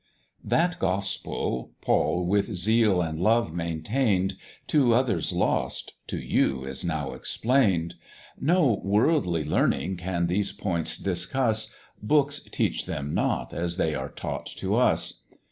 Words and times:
"That 0.43 0.79
Gospel, 0.79 1.73
Paul 1.79 2.25
with 2.25 2.55
zeal 2.55 3.03
and 3.03 3.19
love 3.19 3.53
maintain'd, 3.53 4.35
To 4.69 4.95
others 4.95 5.31
lost, 5.31 5.93
to 6.07 6.17
you 6.17 6.65
is 6.65 6.83
now 6.83 7.13
explain'd; 7.13 7.93
No 8.39 8.81
worldly 8.83 9.43
learning 9.45 9.97
can 9.97 10.25
these 10.25 10.53
points 10.53 10.97
discuss, 10.97 11.67
Books 12.01 12.39
teach 12.39 12.87
them 12.87 13.13
not 13.13 13.53
as 13.53 13.77
they 13.77 13.93
are 13.93 14.09
taught 14.09 14.47
to 14.57 14.73
us. 14.73 15.21